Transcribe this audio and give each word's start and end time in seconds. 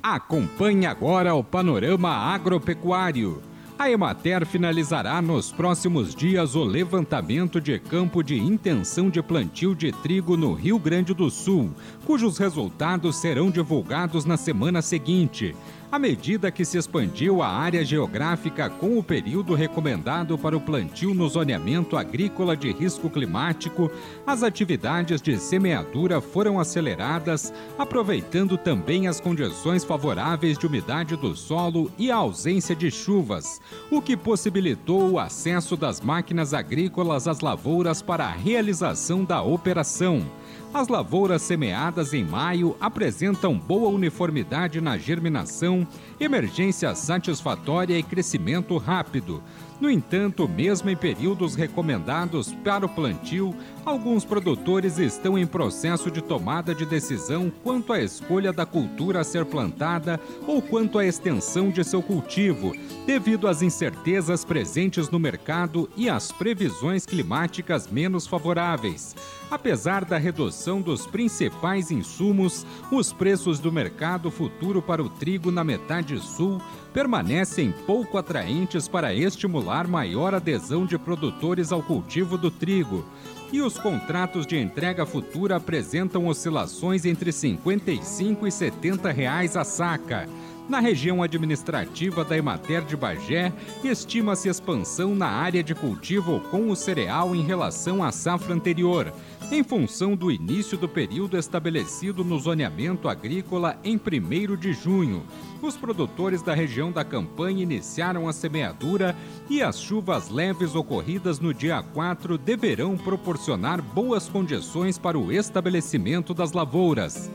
Acompanhe 0.02 0.86
agora 0.86 1.36
o 1.36 1.44
panorama 1.44 2.10
agropecuário. 2.10 3.53
A 3.76 3.90
Emater 3.90 4.46
finalizará 4.46 5.20
nos 5.20 5.50
próximos 5.50 6.14
dias 6.14 6.54
o 6.54 6.62
levantamento 6.62 7.60
de 7.60 7.76
campo 7.76 8.22
de 8.22 8.38
intenção 8.38 9.10
de 9.10 9.20
plantio 9.20 9.74
de 9.74 9.90
trigo 9.90 10.36
no 10.36 10.54
Rio 10.54 10.78
Grande 10.78 11.12
do 11.12 11.28
Sul, 11.28 11.72
cujos 12.04 12.38
resultados 12.38 13.16
serão 13.16 13.50
divulgados 13.50 14.24
na 14.24 14.36
semana 14.36 14.82
seguinte 14.82 15.54
à 15.94 15.98
medida 15.98 16.50
que 16.50 16.64
se 16.64 16.76
expandiu 16.76 17.40
a 17.40 17.46
área 17.46 17.84
geográfica 17.84 18.68
com 18.68 18.98
o 18.98 19.02
período 19.02 19.54
recomendado 19.54 20.36
para 20.36 20.56
o 20.56 20.60
plantio 20.60 21.14
no 21.14 21.28
zoneamento 21.28 21.96
agrícola 21.96 22.56
de 22.56 22.72
risco 22.72 23.08
climático, 23.08 23.88
as 24.26 24.42
atividades 24.42 25.22
de 25.22 25.38
semeadura 25.38 26.20
foram 26.20 26.58
aceleradas, 26.58 27.54
aproveitando 27.78 28.58
também 28.58 29.06
as 29.06 29.20
condições 29.20 29.84
favoráveis 29.84 30.58
de 30.58 30.66
umidade 30.66 31.14
do 31.14 31.36
solo 31.36 31.88
e 31.96 32.10
a 32.10 32.16
ausência 32.16 32.74
de 32.74 32.90
chuvas, 32.90 33.60
o 33.88 34.02
que 34.02 34.16
possibilitou 34.16 35.12
o 35.12 35.18
acesso 35.20 35.76
das 35.76 36.00
máquinas 36.00 36.52
agrícolas 36.52 37.28
às 37.28 37.38
lavouras 37.38 38.02
para 38.02 38.24
a 38.24 38.32
realização 38.32 39.24
da 39.24 39.40
operação. 39.40 40.26
As 40.74 40.88
lavouras 40.88 41.40
semeadas 41.40 42.12
em 42.12 42.24
maio 42.24 42.76
apresentam 42.80 43.56
boa 43.56 43.88
uniformidade 43.90 44.80
na 44.80 44.98
germinação, 44.98 45.86
emergência 46.18 46.92
satisfatória 46.96 47.96
e 47.96 48.02
crescimento 48.02 48.76
rápido. 48.76 49.40
No 49.80 49.90
entanto, 49.90 50.48
mesmo 50.48 50.88
em 50.88 50.96
períodos 50.96 51.56
recomendados 51.56 52.54
para 52.64 52.86
o 52.86 52.88
plantio, 52.88 53.54
alguns 53.84 54.24
produtores 54.24 54.98
estão 54.98 55.36
em 55.36 55.46
processo 55.46 56.12
de 56.12 56.22
tomada 56.22 56.72
de 56.72 56.86
decisão 56.86 57.52
quanto 57.62 57.92
à 57.92 58.00
escolha 58.00 58.52
da 58.52 58.64
cultura 58.64 59.20
a 59.20 59.24
ser 59.24 59.44
plantada 59.44 60.20
ou 60.46 60.62
quanto 60.62 60.98
à 60.98 61.04
extensão 61.04 61.70
de 61.70 61.82
seu 61.82 62.00
cultivo, 62.00 62.72
devido 63.04 63.48
às 63.48 63.62
incertezas 63.62 64.44
presentes 64.44 65.10
no 65.10 65.18
mercado 65.18 65.90
e 65.96 66.08
às 66.08 66.30
previsões 66.30 67.04
climáticas 67.04 67.88
menos 67.88 68.28
favoráveis. 68.28 69.14
Apesar 69.50 70.04
da 70.04 70.16
redução 70.16 70.80
dos 70.80 71.06
principais 71.06 71.90
insumos, 71.90 72.64
os 72.90 73.12
preços 73.12 73.58
do 73.58 73.70
mercado 73.70 74.30
futuro 74.30 74.80
para 74.80 75.02
o 75.02 75.08
trigo 75.08 75.50
na 75.50 75.62
metade 75.62 76.18
sul 76.18 76.60
permanecem 76.92 77.72
pouco 77.86 78.16
atraentes 78.16 78.88
para 78.88 79.12
estimular 79.12 79.63
maior 79.86 80.34
adesão 80.34 80.84
de 80.84 80.98
produtores 80.98 81.72
ao 81.72 81.82
cultivo 81.82 82.36
do 82.36 82.50
trigo. 82.50 83.04
E 83.52 83.60
os 83.60 83.78
contratos 83.78 84.46
de 84.46 84.58
entrega 84.58 85.06
futura 85.06 85.56
apresentam 85.56 86.26
oscilações 86.26 87.04
entre 87.04 87.26
R$ 87.26 87.32
55 87.32 88.46
e 88.46 88.52
70 88.52 89.10
reais 89.12 89.56
a 89.56 89.64
saca. 89.64 90.28
Na 90.66 90.80
região 90.80 91.22
administrativa 91.22 92.24
da 92.24 92.38
Emater 92.38 92.82
de 92.84 92.96
Bagé, 92.96 93.52
estima-se 93.82 94.48
expansão 94.48 95.14
na 95.14 95.28
área 95.28 95.62
de 95.62 95.74
cultivo 95.74 96.40
com 96.50 96.70
o 96.70 96.76
cereal 96.76 97.36
em 97.36 97.42
relação 97.42 98.02
à 98.02 98.10
safra 98.10 98.54
anterior 98.54 99.12
em 99.50 99.62
função 99.62 100.16
do 100.16 100.30
início 100.30 100.78
do 100.78 100.88
período 100.88 101.36
estabelecido 101.36 102.24
no 102.24 102.38
zoneamento 102.38 103.08
agrícola 103.08 103.78
em 103.84 103.96
1 103.96 104.56
de 104.56 104.72
junho. 104.72 105.22
Os 105.60 105.76
produtores 105.76 106.42
da 106.42 106.54
região 106.54 106.90
da 106.90 107.04
campanha 107.04 107.62
iniciaram 107.62 108.26
a 108.26 108.32
semeadura 108.32 109.14
e 109.48 109.62
as 109.62 109.78
chuvas 109.78 110.30
leves 110.30 110.74
ocorridas 110.74 111.40
no 111.40 111.52
dia 111.52 111.82
4 111.82 112.38
deverão 112.38 112.96
proporcionar 112.96 113.82
boas 113.82 114.28
condições 114.28 114.98
para 114.98 115.18
o 115.18 115.30
estabelecimento 115.30 116.32
das 116.32 116.52
lavouras. 116.52 117.30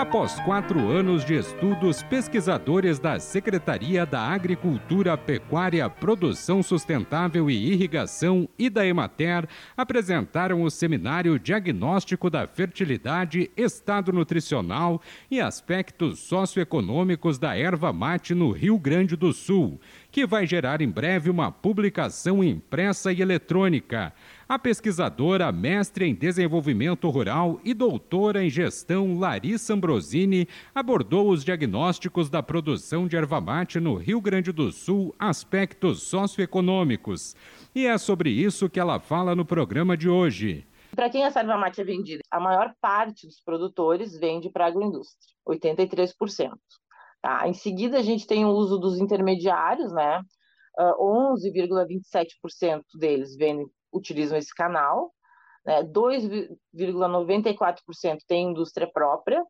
Após 0.00 0.40
quatro 0.40 0.88
anos 0.88 1.26
de 1.26 1.34
estudos, 1.34 2.02
pesquisadores 2.02 2.98
da 2.98 3.20
Secretaria 3.20 4.06
da 4.06 4.22
Agricultura, 4.22 5.14
Pecuária, 5.14 5.90
Produção 5.90 6.62
Sustentável 6.62 7.50
e 7.50 7.70
Irrigação 7.70 8.48
e 8.58 8.70
da 8.70 8.86
Emater 8.86 9.46
apresentaram 9.76 10.62
o 10.62 10.70
seminário 10.70 11.38
Diagnóstico 11.38 12.30
da 12.30 12.46
Fertilidade, 12.46 13.50
Estado 13.54 14.10
Nutricional 14.10 15.02
e 15.30 15.38
Aspectos 15.38 16.18
Socioeconômicos 16.20 17.38
da 17.38 17.54
Erva 17.54 17.92
Mate 17.92 18.34
no 18.34 18.52
Rio 18.52 18.78
Grande 18.78 19.16
do 19.16 19.34
Sul, 19.34 19.78
que 20.10 20.26
vai 20.26 20.46
gerar 20.46 20.80
em 20.80 20.88
breve 20.88 21.30
uma 21.30 21.52
publicação 21.52 22.42
impressa 22.42 23.12
e 23.12 23.20
eletrônica. 23.20 24.12
A 24.48 24.58
pesquisadora, 24.58 25.52
mestre 25.52 26.06
em 26.06 26.14
desenvolvimento 26.14 27.08
rural 27.08 27.60
e 27.64 27.72
doutora 27.72 28.44
em 28.44 28.50
gestão 28.50 29.18
Larissa 29.18 29.74
Ambrosini 29.74 30.48
abordou 30.74 31.30
os 31.30 31.44
diagnósticos 31.44 32.28
da 32.28 32.42
produção 32.42 33.06
de 33.06 33.16
erva 33.16 33.40
mate 33.40 33.78
no 33.78 33.94
Rio 33.94 34.20
Grande 34.20 34.50
do 34.50 34.72
Sul, 34.72 35.14
aspectos 35.18 36.02
socioeconômicos. 36.02 37.36
E 37.74 37.86
é 37.86 37.96
sobre 37.96 38.30
isso 38.30 38.68
que 38.68 38.80
ela 38.80 38.98
fala 38.98 39.36
no 39.36 39.44
programa 39.44 39.96
de 39.96 40.08
hoje. 40.08 40.66
Para 40.96 41.08
quem 41.08 41.22
essa 41.22 41.38
erva 41.38 41.56
mate 41.56 41.80
é 41.80 41.84
vendida? 41.84 42.20
A 42.30 42.40
maior 42.40 42.74
parte 42.80 43.26
dos 43.26 43.40
produtores 43.40 44.18
vende 44.18 44.50
para 44.50 44.64
a 44.64 44.68
agroindústria, 44.68 45.32
83%. 45.48 46.50
Tá? 47.22 47.46
Em 47.46 47.54
seguida, 47.54 47.98
a 47.98 48.02
gente 48.02 48.26
tem 48.26 48.44
o 48.44 48.50
uso 48.50 48.78
dos 48.78 48.98
intermediários, 48.98 49.92
né? 49.92 50.20
Uh, 50.78 51.34
11,27% 51.34 52.82
deles 52.98 53.36
vendem 53.36 53.66
utilizam 53.92 54.38
esse 54.38 54.54
canal, 54.54 55.12
né? 55.66 55.82
2,94% 55.82 58.18
tem 58.26 58.50
indústria 58.50 58.90
própria, 58.90 59.44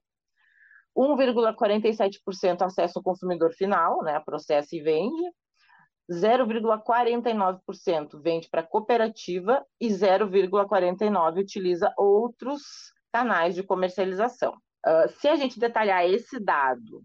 1,47% 0.97 2.63
acesso 2.63 2.99
ao 2.99 3.03
consumidor 3.03 3.53
final, 3.53 4.03
né? 4.03 4.19
processa 4.21 4.75
e 4.75 4.81
vende, 4.81 5.23
0,49% 6.11 8.21
vende 8.21 8.49
para 8.51 8.67
cooperativa 8.67 9.65
e 9.81 9.89
0,49% 9.89 11.39
utiliza 11.39 11.95
outros 11.97 12.61
canais 13.13 13.55
de 13.55 13.63
comercialização. 13.63 14.55
Uh, 14.87 15.09
se 15.21 15.29
a 15.29 15.37
gente 15.37 15.61
detalhar 15.61 16.05
esse 16.05 16.41
dado 16.41 17.05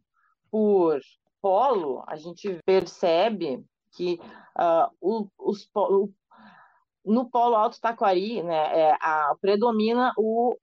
por 0.56 1.02
polo, 1.42 2.02
a 2.08 2.16
gente 2.16 2.62
percebe 2.66 3.62
que 3.92 4.18
uh, 4.58 4.90
os, 5.46 5.70
no 7.04 7.30
Polo 7.30 7.56
Alto 7.56 7.78
Taquari, 7.82 8.42
né, 8.42 8.80
é, 8.80 8.98
a, 9.02 9.36
predomina 9.42 10.14
o, 10.18 10.56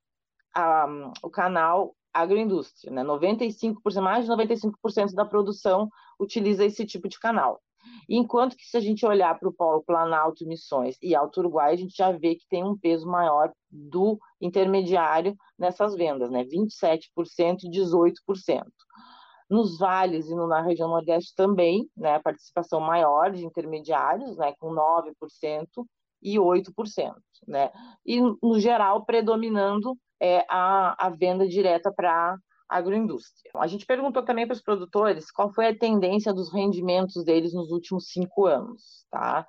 a, 0.51 0.87
o 1.21 1.29
canal 1.29 1.95
agroindústria, 2.11 2.91
né? 2.91 3.03
95%, 3.03 4.01
mais 4.01 4.25
de 4.25 4.31
95% 4.31 5.13
da 5.13 5.25
produção 5.25 5.87
utiliza 6.19 6.65
esse 6.65 6.87
tipo 6.87 7.07
de 7.07 7.19
canal. 7.19 7.61
Enquanto 8.09 8.57
que 8.57 8.65
se 8.65 8.75
a 8.75 8.79
gente 8.79 9.05
olhar 9.05 9.37
para 9.37 9.49
o 9.49 9.53
polo 9.53 9.83
Planalto, 9.83 10.47
Missões 10.47 10.97
e 11.03 11.13
Alto 11.13 11.39
Uruguai, 11.39 11.71
a 11.71 11.77
gente 11.77 11.95
já 11.95 12.11
vê 12.11 12.33
que 12.33 12.47
tem 12.49 12.63
um 12.63 12.75
peso 12.75 13.07
maior 13.07 13.53
do 13.69 14.19
intermediário 14.41 15.37
nessas 15.55 15.93
vendas, 15.93 16.31
né? 16.31 16.43
27% 16.45 17.65
e 17.65 17.69
18%. 17.69 18.63
Nos 19.53 19.77
vales 19.77 20.27
e 20.27 20.35
na 20.35 20.61
região 20.61 20.89
Nordeste 20.89 21.35
também, 21.35 21.87
né, 21.95 22.15
a 22.15 22.19
participação 22.19 22.79
maior 22.79 23.31
de 23.31 23.45
intermediários, 23.45 24.35
né, 24.35 24.51
com 24.59 24.73
9% 24.73 25.85
e 26.23 26.39
8%, 26.39 27.13
né? 27.47 27.69
E 28.03 28.19
no 28.19 28.59
geral 28.59 29.05
predominando 29.05 29.95
é 30.19 30.43
a, 30.49 31.05
a 31.05 31.09
venda 31.11 31.47
direta 31.47 31.93
para 31.95 32.35
agroindústria. 32.67 33.51
A 33.57 33.67
gente 33.67 33.85
perguntou 33.85 34.23
também 34.23 34.47
para 34.47 34.55
os 34.55 34.61
produtores 34.61 35.29
qual 35.29 35.53
foi 35.53 35.67
a 35.67 35.77
tendência 35.77 36.33
dos 36.33 36.51
rendimentos 36.51 37.23
deles 37.23 37.53
nos 37.53 37.69
últimos 37.69 38.07
cinco 38.07 38.47
anos, 38.47 39.05
tá? 39.11 39.45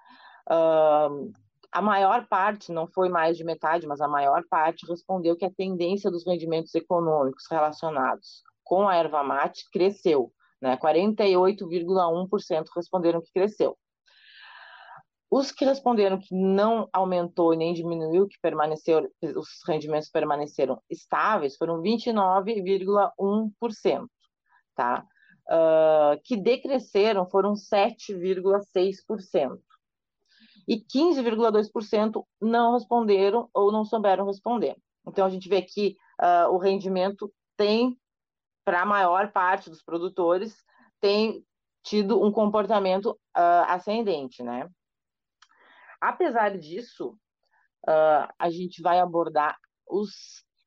A 1.73 1.81
maior 1.81 2.27
parte, 2.29 2.71
não 2.71 2.87
foi 2.87 3.09
mais 3.09 3.39
de 3.39 3.45
metade, 3.45 3.87
mas 3.87 4.03
a 4.03 4.09
maior 4.09 4.45
parte 4.51 4.87
respondeu 4.87 5.35
que 5.35 5.47
a 5.47 5.51
tendência 5.51 6.11
dos 6.11 6.27
rendimentos 6.27 6.75
econômicos 6.75 7.47
relacionados 7.51 8.43
com 8.65 8.89
a 8.89 8.97
erva 8.97 9.23
mate 9.23 9.71
cresceu, 9.71 10.33
né? 10.61 10.77
48,1% 10.77 12.65
responderam 12.75 13.21
que 13.21 13.33
cresceu. 13.33 13.79
Os 15.31 15.51
que 15.51 15.65
responderam 15.65 16.21
que 16.21 16.35
não 16.35 16.89
aumentou 16.93 17.53
e 17.53 17.57
nem 17.57 17.75
diminuiu, 17.75 18.29
que 18.29 18.39
permaneceu, 18.41 19.11
os 19.37 19.49
rendimentos 19.67 20.09
permaneceram 20.09 20.81
estáveis, 20.89 21.57
foram 21.57 21.83
29,1%, 21.83 24.07
tá? 24.77 25.05
Uh, 25.51 26.17
que 26.23 26.37
decresceram 26.37 27.29
foram 27.29 27.55
7,6%. 27.55 29.59
E 30.69 30.77
15,2% 30.77 32.25
não 32.41 32.75
responderam 32.75 33.49
ou 33.53 33.73
não 33.73 33.85
souberam 33.85 34.27
responder. 34.27 34.77
Então, 35.07 35.27
a 35.27 35.31
gente 35.31 35.49
vê 35.49 35.63
que 35.63 35.97
uh, 36.23 36.49
o 36.51 36.59
rendimento 36.59 37.33
tem, 37.57 37.99
para 38.65 38.83
a 38.83 38.87
maior 38.87 39.31
parte 39.33 39.69
dos 39.69 39.83
produtores, 39.83 40.57
tem 41.01 41.45
tido 41.83 42.23
um 42.23 42.33
comportamento 42.33 43.11
uh, 43.37 43.65
ascendente, 43.69 44.43
né? 44.43 44.69
Apesar 46.01 46.57
disso, 46.59 47.17
uh, 47.89 48.29
a 48.39 48.51
gente 48.51 48.81
vai 48.83 48.99
abordar 48.99 49.57
os 49.87 50.11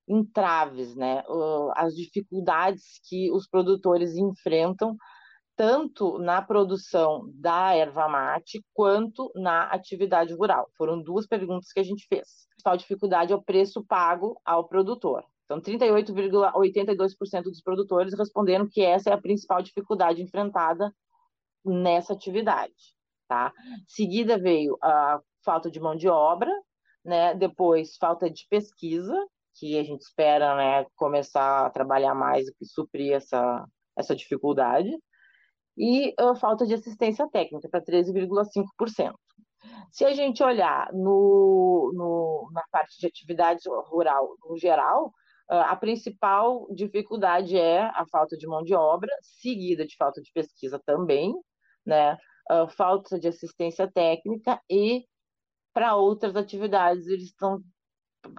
entraves, 0.08 0.96
né? 0.96 1.24
Uh, 1.28 1.72
as 1.76 1.96
dificuldades 1.96 3.00
que 3.08 3.32
os 3.32 3.48
produtores 3.48 4.16
enfrentam 4.16 4.96
tanto 5.56 6.20
na 6.20 6.40
produção 6.40 7.32
da 7.34 7.74
erva 7.74 8.08
mate 8.08 8.64
quanto 8.74 9.32
na 9.36 9.64
atividade 9.64 10.32
rural. 10.34 10.70
Foram 10.78 11.02
duas 11.02 11.26
perguntas 11.26 11.74
que 11.74 11.80
a 11.80 11.84
gente 11.84 12.06
fez. 12.08 12.22
A 12.22 12.50
principal 12.52 12.78
dificuldade 12.78 13.34
é 13.34 13.36
o 13.36 13.42
preço 13.42 13.84
pago 13.84 14.40
ao 14.46 14.68
produtor. 14.68 15.26
Então, 15.48 15.62
38,82% 15.62 17.44
dos 17.44 17.62
produtores 17.62 18.14
responderam 18.18 18.68
que 18.68 18.82
essa 18.82 19.10
é 19.10 19.14
a 19.14 19.22
principal 19.22 19.62
dificuldade 19.62 20.22
enfrentada 20.22 20.94
nessa 21.66 22.14
atividade 22.14 22.98
tá? 23.28 23.54
Seguida 23.88 24.38
veio 24.38 24.78
a 24.82 25.20
falta 25.44 25.70
de 25.70 25.80
mão 25.80 25.96
de 25.96 26.08
obra, 26.08 26.52
né? 27.04 27.36
Depois 27.36 27.98
falta 27.98 28.30
de 28.30 28.46
pesquisa, 28.50 29.16
que 29.56 29.78
a 29.78 29.84
gente 29.84 30.02
espera, 30.02 30.56
né, 30.56 30.86
começar 30.96 31.66
a 31.66 31.70
trabalhar 31.70 32.14
mais 32.14 32.48
e 32.62 32.66
suprir 32.66 33.14
essa 33.14 33.66
essa 33.98 34.16
dificuldade, 34.16 34.96
e 35.76 36.14
a 36.20 36.36
falta 36.36 36.68
de 36.68 36.76
assistência 36.76 37.28
técnica 37.32 37.68
para 37.68 37.82
13,5%. 37.84 39.14
Se 39.92 40.06
a 40.06 40.14
gente 40.14 40.44
olhar 40.44 40.88
no, 40.94 41.92
no, 41.96 42.50
na 42.54 42.64
parte 42.72 43.00
de 43.00 43.08
atividade 43.08 43.62
rural 43.88 44.36
no 44.48 44.56
geral, 44.58 45.12
a 45.50 45.76
principal 45.76 46.68
dificuldade 46.74 47.58
é 47.58 47.82
a 47.82 48.06
falta 48.12 48.38
de 48.38 48.46
mão 48.46 48.64
de 48.64 48.74
obra, 48.74 49.12
seguida 49.22 49.86
de 49.86 49.96
falta 49.96 50.22
de 50.22 50.32
pesquisa 50.34 50.82
também, 50.86 51.34
né? 51.86 52.18
uh, 52.52 52.68
falta 52.68 53.20
de 53.20 53.28
assistência 53.28 53.90
técnica 53.92 54.62
e 54.70 55.06
para 55.74 55.96
outras 55.96 56.36
atividades 56.36 57.08
eles 57.08 57.26
estão 57.26 57.62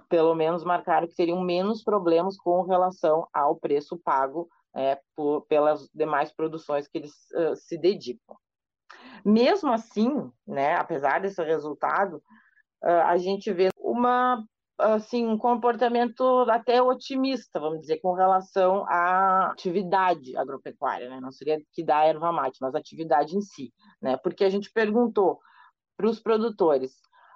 pelo 0.07 0.35
menos 0.35 0.63
marcaram 0.63 1.07
que 1.07 1.15
teriam 1.15 1.41
menos 1.41 1.83
problemas 1.83 2.37
com 2.37 2.61
relação 2.63 3.27
ao 3.33 3.55
preço 3.55 3.97
pago 3.97 4.47
é, 4.75 4.99
por, 5.15 5.41
pelas 5.47 5.89
demais 5.93 6.31
produções 6.31 6.87
que 6.87 6.97
eles 6.99 7.13
uh, 7.33 7.55
se 7.55 7.75
dedicam. 7.77 8.37
Mesmo 9.25 9.71
assim, 9.71 10.31
né, 10.45 10.75
apesar 10.75 11.21
desse 11.21 11.41
resultado, 11.43 12.17
uh, 12.83 13.01
a 13.05 13.17
gente 13.17 13.51
vê 13.51 13.69
uma 13.77 14.45
assim, 14.79 15.27
um 15.27 15.37
comportamento 15.37 16.23
até 16.49 16.81
otimista, 16.81 17.59
vamos 17.59 17.81
dizer, 17.81 17.99
com 17.99 18.13
relação 18.13 18.85
à 18.87 19.51
atividade 19.51 20.35
agropecuária, 20.37 21.09
né? 21.09 21.19
Não 21.19 21.31
seria 21.31 21.59
que 21.73 21.83
dá 21.83 22.05
erva 22.05 22.31
mate, 22.31 22.57
mas 22.61 22.73
atividade 22.73 23.35
em 23.35 23.41
si, 23.41 23.73
né? 24.01 24.17
Porque 24.17 24.43
a 24.43 24.49
gente 24.49 24.71
perguntou 24.71 25.39
para 25.97 26.07
os 26.07 26.19
produtores 26.19 26.93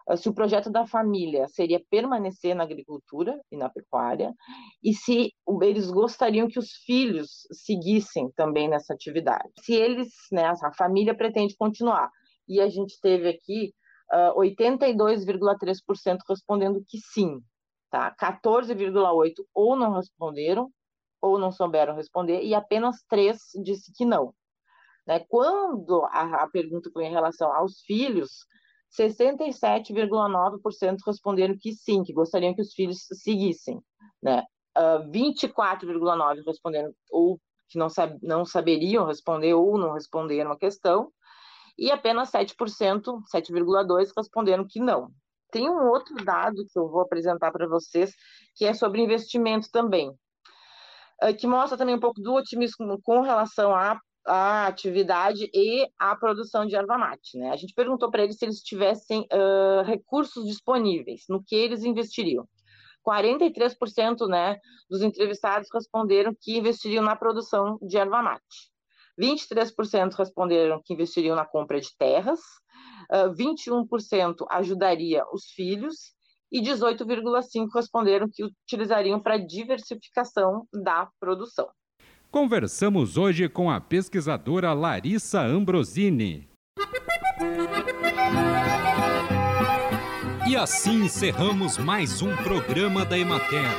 ah, 0.07 0.17
se 0.17 0.29
o 0.29 0.33
projeto 0.33 0.69
da 0.69 0.85
família 0.85 1.47
seria 1.47 1.81
permanecer 1.89 2.55
na 2.55 2.63
agricultura 2.63 3.39
e 3.51 3.57
na 3.57 3.69
pecuária 3.69 4.33
e 4.83 4.93
se 4.93 5.31
eles 5.61 5.89
gostariam 5.89 6.47
que 6.47 6.59
os 6.59 6.71
filhos 6.85 7.47
seguissem 7.51 8.31
também 8.35 8.69
nessa 8.69 8.93
atividade. 8.93 9.49
Se 9.59 9.73
eles, 9.73 10.09
né, 10.31 10.45
a 10.45 10.73
família 10.73 11.15
pretende 11.15 11.55
continuar. 11.57 12.09
E 12.47 12.59
a 12.59 12.67
gente 12.67 12.99
teve 13.01 13.29
aqui 13.29 13.73
uh, 14.13 14.31
ah, 14.31 14.33
82,3% 14.36 16.19
respondendo 16.30 16.83
que 16.88 17.00
sim, 17.00 17.42
tá? 17.89 18.15
14,8% 18.15 19.33
ou 19.54 19.75
não 19.75 19.94
responderam, 19.95 20.71
ou 21.21 21.39
não 21.39 21.51
souberam 21.51 21.95
responder, 21.95 22.44
e 22.44 22.54
apenas 22.54 23.04
3 23.07 23.38
disse 23.63 23.92
que 23.95 24.06
não. 24.06 24.33
Né? 25.07 25.19
Quando 25.27 26.04
a, 26.06 26.44
a 26.44 26.50
pergunta 26.50 26.89
foi 26.92 27.06
em 27.06 27.12
relação 27.12 27.54
aos 27.54 27.81
filhos, 27.81 28.46
67,9% 29.00 30.98
responderam 31.05 31.58
que 31.60 31.74
sim, 31.74 32.03
que 32.03 32.13
gostariam 32.13 32.53
que 32.53 32.62
os 32.62 32.74
filhos 32.74 33.08
seguissem. 33.12 33.82
Né? 34.22 34.39
Uh, 34.77 35.00
ah, 35.01 35.08
24,9% 35.10 36.43
responderam 36.46 36.93
ou 37.10 37.39
que 37.70 37.79
não, 37.79 37.89
sab 37.89 38.17
não 38.22 38.46
saberiam 38.46 39.05
responder 39.05 39.53
ou 39.53 39.77
não 39.77 39.93
responderam 39.93 40.51
a 40.51 40.58
questão, 40.58 41.12
e 41.77 41.92
apenas 41.92 42.32
7%, 42.32 42.56
7,2% 43.34 44.12
responderam 44.15 44.65
que 44.68 44.80
não. 44.80 45.10
Tem 45.51 45.70
um 45.70 45.88
outro 45.89 46.15
dado 46.24 46.65
que 46.65 46.80
eu 46.80 46.89
vou 46.89 47.01
apresentar 47.01 47.51
para 47.51 47.68
vocês, 47.68 48.13
que 48.56 48.65
é 48.65 48.74
sobre 48.74 49.01
investimento 49.01 49.70
também, 49.72 50.12
eh, 51.22 51.34
que 51.34 51.46
mostra 51.46 51.77
também 51.77 51.96
um 51.96 52.00
pouco 52.00 52.20
do 52.22 52.34
otimismo 52.34 53.00
com 53.03 53.22
relação 53.22 53.75
à, 53.75 54.00
à 54.25 54.68
atividade 54.68 55.50
e 55.53 55.88
à 56.00 56.15
produção 56.15 56.65
de 56.65 56.75
erva 56.75 56.98
mate. 56.98 57.38
Né? 57.38 57.51
A 57.51 57.56
gente 57.56 57.74
perguntou 57.74 58.10
para 58.10 58.24
eles 58.24 58.38
se 58.38 58.46
eles 58.46 58.62
tivessem 58.62 59.27
uh, 59.32 59.84
recursos 59.84 60.46
disponíveis, 60.46 61.25
no 61.30 61.44
que 61.44 61.56
eles 61.56 61.84
investiriam. 61.84 62.48
43% 63.06 64.27
né, 64.27 64.58
dos 64.89 65.01
entrevistados 65.01 65.68
responderam 65.74 66.34
que 66.39 66.58
investiriam 66.58 67.03
na 67.03 67.15
produção 67.15 67.77
de 67.82 67.98
erva 67.98 68.22
mate. 68.24 68.73
23% 69.20 70.13
responderam 70.13 70.82
que 70.84 70.93
investiriam 70.93 71.36
na 71.36 71.46
compra 71.46 71.79
de 71.79 71.89
terras, 71.98 72.39
21% 73.12 74.46
ajudaria 74.50 75.24
os 75.32 75.46
filhos 75.51 76.13
e 76.51 76.62
18,5% 76.62 77.67
responderam 77.74 78.27
que 78.32 78.43
utilizariam 78.43 79.20
para 79.20 79.38
diversificação 79.38 80.67
da 80.74 81.10
produção. 81.20 81.67
Conversamos 82.29 83.17
hoje 83.17 83.48
com 83.48 83.70
a 83.70 83.79
pesquisadora 83.79 84.74
Larissa 84.74 85.41
Ambrosini. 85.41 86.50
E 90.48 90.55
assim 90.55 91.05
encerramos 91.05 91.77
mais 91.77 92.22
um 92.22 92.36
programa 92.38 93.05
da 93.05 93.17
Emater. 93.17 93.70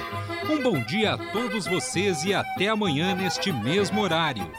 Um 0.50 0.62
bom 0.62 0.80
dia 0.82 1.14
a 1.14 1.32
todos 1.32 1.66
vocês 1.66 2.24
e 2.24 2.34
até 2.34 2.68
amanhã 2.68 3.14
neste 3.14 3.52
mesmo 3.52 4.00
horário. 4.00 4.50